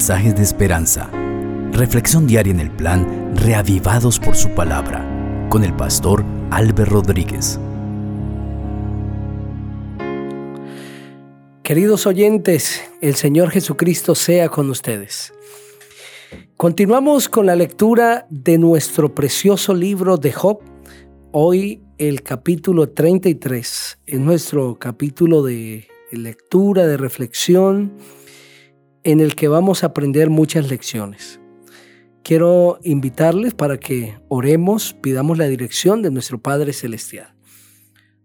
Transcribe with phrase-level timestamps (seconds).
[0.00, 1.10] mensajes de esperanza.
[1.72, 5.06] Reflexión diaria en el plan Reavivados por su palabra
[5.50, 7.60] con el pastor Álvaro Rodríguez.
[11.62, 15.34] Queridos oyentes, el Señor Jesucristo sea con ustedes.
[16.56, 20.60] Continuamos con la lectura de nuestro precioso libro de Job.
[21.30, 27.92] Hoy el capítulo 33 es nuestro capítulo de lectura, de reflexión
[29.04, 31.40] en el que vamos a aprender muchas lecciones.
[32.22, 37.34] Quiero invitarles para que oremos, pidamos la dirección de nuestro Padre Celestial.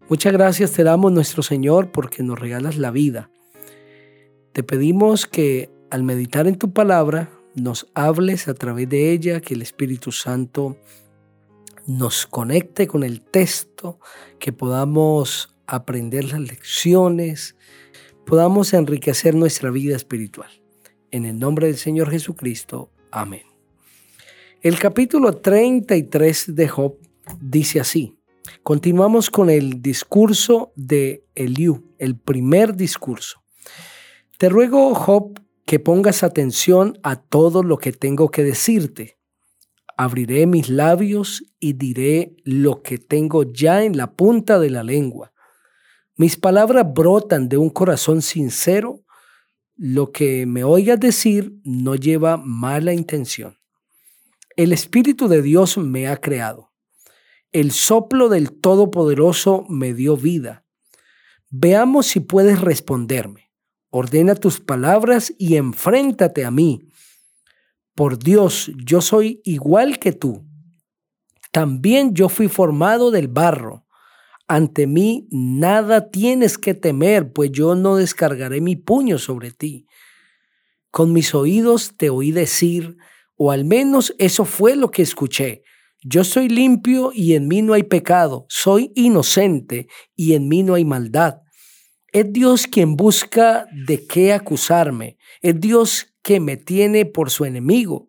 [0.10, 3.32] Muchas gracias te damos nuestro Señor porque nos regalas la vida.
[4.52, 9.54] Te pedimos que al meditar en tu palabra nos hables a través de ella, que
[9.54, 10.78] el Espíritu Santo
[11.88, 14.00] nos conecte con el texto,
[14.40, 17.56] que podamos aprender las lecciones,
[18.26, 20.65] podamos enriquecer nuestra vida espiritual.
[21.16, 22.92] En el nombre del Señor Jesucristo.
[23.10, 23.44] Amén.
[24.62, 26.98] El capítulo 33 de Job
[27.40, 28.20] dice así.
[28.64, 33.42] Continuamos con el discurso de Eliú, el primer discurso.
[34.38, 39.18] Te ruego, Job, que pongas atención a todo lo que tengo que decirte.
[39.96, 45.32] Abriré mis labios y diré lo que tengo ya en la punta de la lengua.
[46.18, 49.05] Mis palabras brotan de un corazón sincero
[49.76, 53.58] lo que me oigas decir no lleva mala intención.
[54.56, 56.72] El Espíritu de Dios me ha creado.
[57.52, 60.66] El soplo del Todopoderoso me dio vida.
[61.50, 63.52] Veamos si puedes responderme.
[63.90, 66.90] Ordena tus palabras y enfréntate a mí.
[67.94, 70.46] Por Dios, yo soy igual que tú.
[71.52, 73.85] También yo fui formado del barro
[74.48, 79.88] ante mí nada tienes que temer, pues yo no descargaré mi puño sobre ti.
[80.92, 82.98] Con mis oídos te oí decir,
[83.36, 85.64] o al menos eso fue lo que escuché.
[86.02, 90.76] Yo soy limpio y en mí no hay pecado, soy inocente y en mí no
[90.76, 91.42] hay maldad.
[92.12, 98.08] Es Dios quien busca de qué acusarme, es Dios que me tiene por su enemigo.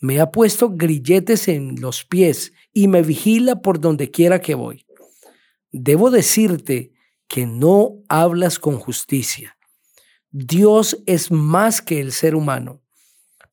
[0.00, 4.87] Me ha puesto grilletes en los pies y me vigila por donde quiera que voy
[5.72, 6.92] debo decirte
[7.26, 9.58] que no hablas con justicia.
[10.30, 12.82] Dios es más que el ser humano.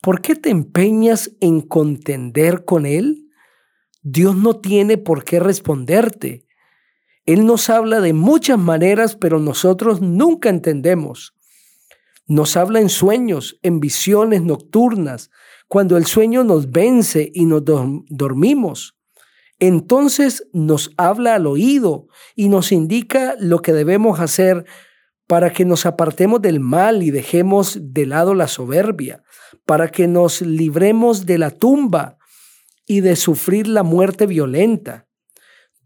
[0.02, 3.30] ¿Por qué te empeñas en contender con Él?
[4.02, 6.46] Dios no tiene por qué responderte.
[7.26, 11.34] Él nos habla de muchas maneras, pero nosotros nunca entendemos.
[12.28, 15.32] Nos habla en sueños, en visiones nocturnas,
[15.68, 18.95] cuando el sueño nos vence y nos dormimos
[19.60, 24.66] entonces nos habla al oído y nos indica lo que debemos hacer
[25.28, 29.24] para que nos apartemos del mal y dejemos de lado la soberbia,
[29.66, 32.18] para que nos libremos de la tumba
[32.86, 35.08] y de sufrir la muerte violenta.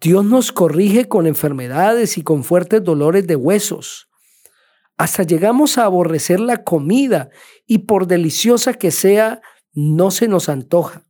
[0.01, 4.09] Dios nos corrige con enfermedades y con fuertes dolores de huesos.
[4.97, 7.29] Hasta llegamos a aborrecer la comida
[7.65, 9.41] y por deliciosa que sea,
[9.73, 11.05] no se nos antoja.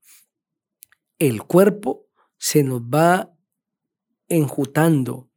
[1.17, 2.08] El cuerpo
[2.39, 3.31] se nos va
[4.27, 5.29] enjutando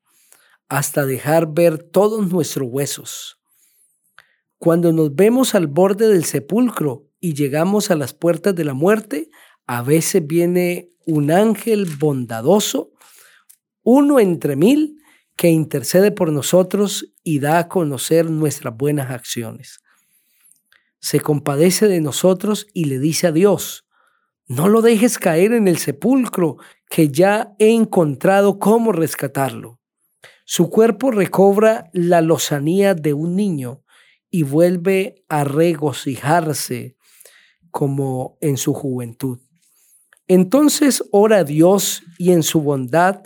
[0.68, 3.38] hasta dejar ver todos nuestros huesos.
[4.56, 9.28] Cuando nos vemos al borde del sepulcro y llegamos a las puertas de la muerte,
[9.66, 12.92] a veces viene un ángel bondadoso,
[13.82, 14.98] uno entre mil,
[15.36, 19.80] que intercede por nosotros y da a conocer nuestras buenas acciones.
[21.00, 23.86] Se compadece de nosotros y le dice a Dios,
[24.46, 26.58] no lo dejes caer en el sepulcro,
[26.92, 29.80] que ya he encontrado cómo rescatarlo.
[30.44, 33.82] Su cuerpo recobra la lozanía de un niño
[34.30, 36.98] y vuelve a regocijarse
[37.70, 39.38] como en su juventud.
[40.28, 43.22] Entonces ora a Dios y en su bondad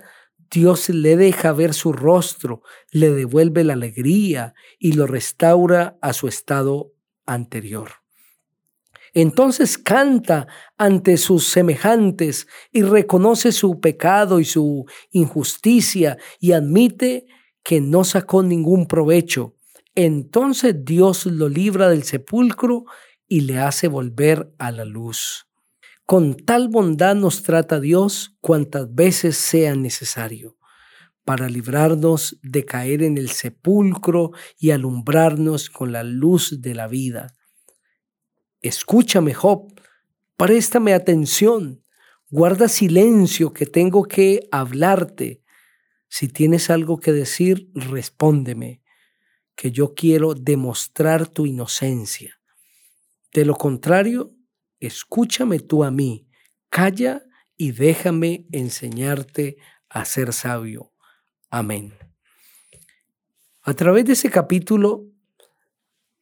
[0.48, 2.62] Dios le deja ver su rostro,
[2.93, 6.92] le devuelve la alegría y lo restaura a su estado
[7.27, 8.05] anterior.
[9.18, 10.47] Entonces canta
[10.77, 17.24] ante sus semejantes y reconoce su pecado y su injusticia y admite
[17.65, 19.54] que no sacó ningún provecho.
[19.95, 22.84] Entonces Dios lo libra del sepulcro
[23.27, 25.47] y le hace volver a la luz.
[26.04, 30.59] Con tal bondad nos trata Dios cuantas veces sea necesario
[31.24, 37.33] para librarnos de caer en el sepulcro y alumbrarnos con la luz de la vida.
[38.60, 39.72] Escúchame, Job,
[40.36, 41.84] préstame atención,
[42.30, 45.42] guarda silencio que tengo que hablarte.
[46.08, 48.82] Si tienes algo que decir, respóndeme,
[49.54, 52.41] que yo quiero demostrar tu inocencia.
[53.32, 54.34] De lo contrario,
[54.80, 56.28] escúchame tú a mí,
[56.68, 57.22] calla
[57.56, 59.56] y déjame enseñarte
[59.88, 60.92] a ser sabio.
[61.50, 61.94] Amén.
[63.62, 65.06] A través de ese capítulo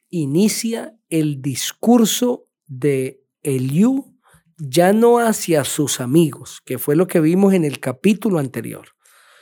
[0.09, 4.15] inicia el discurso de Eliú
[4.57, 8.89] ya no hacia sus amigos, que fue lo que vimos en el capítulo anterior,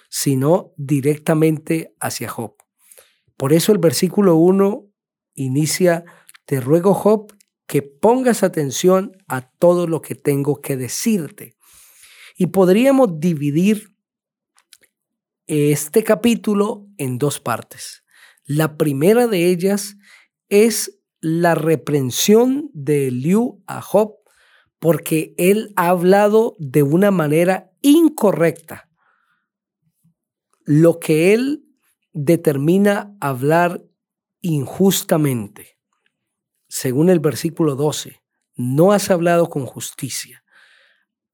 [0.10, 2.56] sino directamente hacia Job.
[3.38, 4.90] Por eso el versículo 1
[5.36, 6.06] inicia,
[6.46, 7.34] te ruego Job
[7.68, 11.56] que pongas atención a todo lo que tengo que decirte.
[12.36, 13.96] Y podríamos dividir
[15.48, 18.04] este capítulo en dos partes.
[18.46, 19.96] La primera de ellas
[20.50, 24.18] es la reprensión de Eliú a Job
[24.78, 28.90] porque él ha hablado de una manera incorrecta
[30.66, 31.64] lo que él
[32.12, 33.86] determina hablar
[34.42, 35.78] injustamente.
[36.68, 38.22] Según el versículo 12,
[38.58, 40.44] no has hablado con justicia,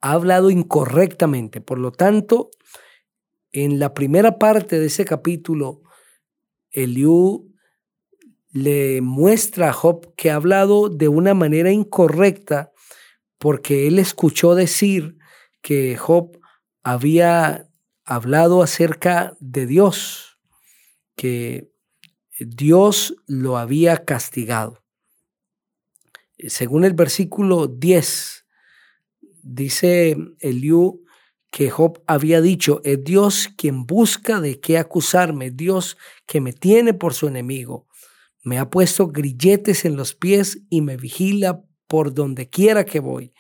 [0.01, 1.61] ha hablado incorrectamente.
[1.61, 2.51] Por lo tanto,
[3.51, 5.81] en la primera parte de ese capítulo,
[6.69, 7.48] Eliú
[8.51, 12.71] le muestra a Job que ha hablado de una manera incorrecta
[13.37, 15.17] porque él escuchó decir
[15.61, 16.39] que Job
[16.83, 17.69] había
[18.03, 20.39] hablado acerca de Dios,
[21.15, 21.71] que
[22.39, 24.83] Dios lo había castigado.
[26.47, 28.45] Según el versículo 10,
[29.43, 31.05] dice Eliú
[31.51, 36.93] que Job había dicho, es Dios quien busca de qué acusarme, Dios que me tiene
[36.93, 37.88] por su enemigo.
[38.43, 43.33] Me ha puesto grilletes en los pies y me vigila por donde quiera que voy.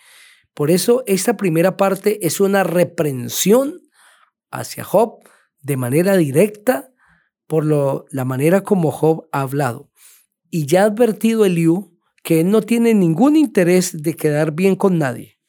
[0.53, 3.81] Por eso esta primera parte es una reprensión
[4.51, 5.19] hacia Job
[5.61, 6.91] de manera directa
[7.47, 9.89] por lo, la manera como Job ha hablado.
[10.51, 14.97] Y ya ha advertido Eliú que él no tiene ningún interés de quedar bien con
[14.97, 15.39] nadie.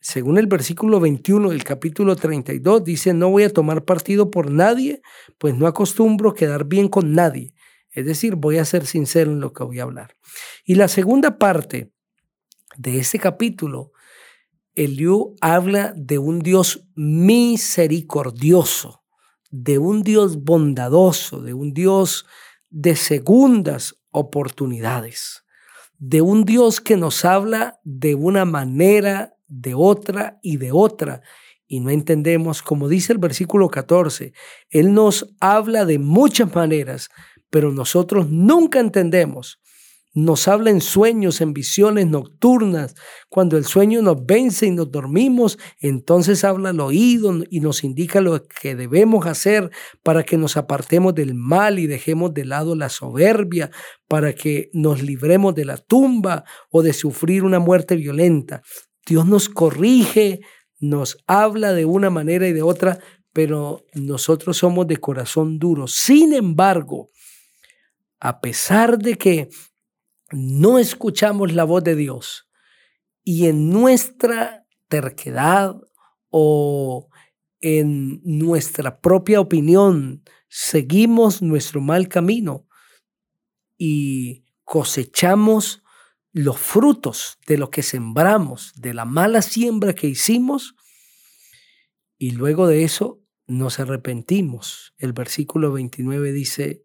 [0.00, 5.02] Según el versículo 21 del capítulo 32, dice, no voy a tomar partido por nadie,
[5.38, 7.54] pues no acostumbro quedar bien con nadie.
[7.94, 10.16] Es decir, voy a ser sincero en lo que voy a hablar.
[10.64, 11.92] Y la segunda parte
[12.76, 13.92] de ese capítulo,
[14.74, 19.04] Eliú habla de un Dios misericordioso,
[19.50, 22.26] de un Dios bondadoso, de un Dios
[22.70, 25.44] de segundas oportunidades,
[25.98, 31.22] de un Dios que nos habla de una manera, de otra y de otra.
[31.68, 34.32] Y no entendemos, como dice el versículo 14,
[34.70, 37.10] Él nos habla de muchas maneras,
[37.54, 39.60] pero nosotros nunca entendemos
[40.12, 42.96] nos habla en sueños, en visiones nocturnas.
[43.28, 48.20] Cuando el sueño nos vence y nos dormimos, entonces habla al oído y nos indica
[48.20, 49.70] lo que debemos hacer
[50.02, 53.70] para que nos apartemos del mal y dejemos de lado la soberbia,
[54.08, 58.62] para que nos libremos de la tumba o de sufrir una muerte violenta.
[59.06, 60.40] Dios nos corrige,
[60.80, 62.98] nos habla de una manera y de otra,
[63.32, 65.88] pero nosotros somos de corazón duro.
[65.88, 67.10] Sin embargo,
[68.24, 69.50] a pesar de que
[70.32, 72.48] no escuchamos la voz de Dios
[73.22, 75.76] y en nuestra terquedad
[76.30, 77.10] o
[77.60, 82.66] en nuestra propia opinión seguimos nuestro mal camino
[83.76, 85.82] y cosechamos
[86.32, 90.74] los frutos de lo que sembramos, de la mala siembra que hicimos,
[92.16, 94.94] y luego de eso nos arrepentimos.
[94.96, 96.84] El versículo 29 dice,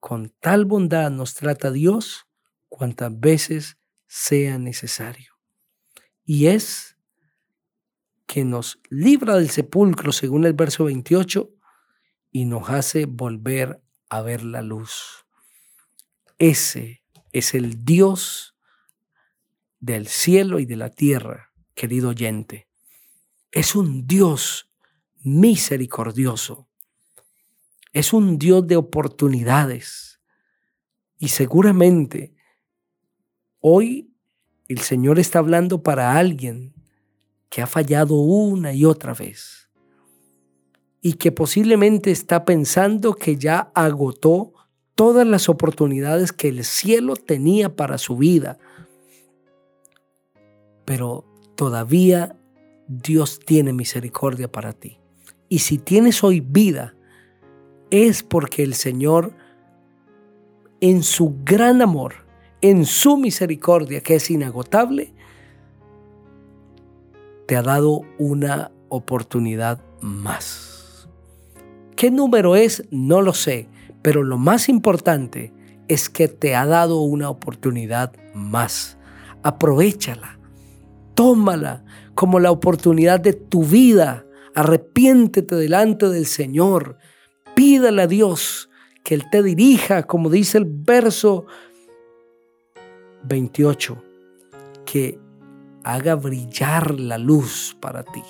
[0.00, 2.26] con tal bondad nos trata Dios
[2.68, 5.32] cuantas veces sea necesario.
[6.24, 6.96] Y es
[8.26, 11.50] que nos libra del sepulcro, según el verso 28,
[12.32, 15.26] y nos hace volver a ver la luz.
[16.38, 18.56] Ese es el Dios
[19.78, 22.68] del cielo y de la tierra, querido oyente.
[23.52, 24.68] Es un Dios
[25.22, 26.68] misericordioso.
[27.92, 30.20] Es un Dios de oportunidades.
[31.18, 32.36] Y seguramente
[33.68, 34.12] Hoy
[34.68, 36.72] el Señor está hablando para alguien
[37.48, 39.70] que ha fallado una y otra vez
[41.00, 44.52] y que posiblemente está pensando que ya agotó
[44.94, 48.58] todas las oportunidades que el cielo tenía para su vida.
[50.84, 51.24] Pero
[51.56, 52.36] todavía
[52.86, 54.98] Dios tiene misericordia para ti.
[55.48, 56.94] Y si tienes hoy vida,
[57.90, 59.32] es porque el Señor,
[60.80, 62.26] en su gran amor,
[62.60, 65.14] en su misericordia, que es inagotable,
[67.46, 71.08] te ha dado una oportunidad más.
[71.94, 72.84] ¿Qué número es?
[72.90, 73.68] No lo sé,
[74.02, 75.52] pero lo más importante
[75.88, 78.98] es que te ha dado una oportunidad más.
[79.42, 80.38] Aprovechala.
[81.14, 84.26] Tómala como la oportunidad de tu vida.
[84.54, 86.98] Arrepiéntete delante del Señor.
[87.56, 88.68] Pídale a Dios
[89.02, 91.46] que Él te dirija, como dice el verso
[93.24, 93.96] 28,
[94.84, 95.18] que
[95.82, 98.22] haga brillar la luz para ti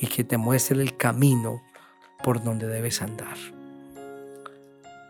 [0.00, 1.60] y que te muestre el camino
[2.24, 3.36] por donde debes andar.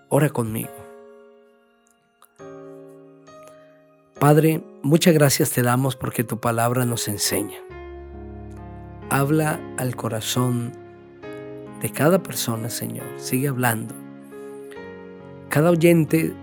[0.09, 0.75] Ora conmigo.
[4.19, 7.59] Padre, muchas gracias te damos porque tu palabra nos enseña.
[9.11, 10.86] Habla al corazón
[11.80, 13.06] de cada persona, Señor.
[13.16, 13.95] Sigue hablando.
[15.49, 16.35] Cada oyente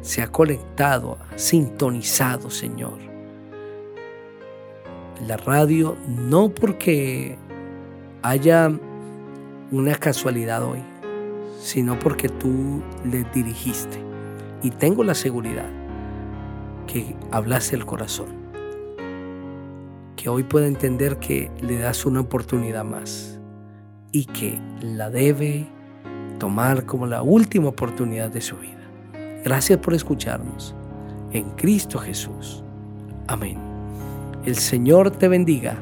[0.00, 2.98] se ha conectado, ha sintonizado, Señor.
[5.26, 7.36] La radio no porque
[8.22, 8.70] haya
[9.70, 10.82] una casualidad hoy,
[11.60, 13.98] sino porque tú le dirigiste.
[14.62, 15.68] Y tengo la seguridad
[16.86, 18.28] que hablaste el corazón.
[20.16, 23.37] Que hoy pueda entender que le das una oportunidad más
[24.12, 25.66] y que la debe
[26.38, 28.78] tomar como la última oportunidad de su vida.
[29.44, 30.74] Gracias por escucharnos.
[31.32, 32.62] En Cristo Jesús.
[33.26, 33.58] Amén.
[34.44, 35.78] El Señor te bendiga